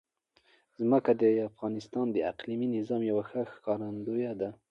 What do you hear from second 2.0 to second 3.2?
د اقلیمي نظام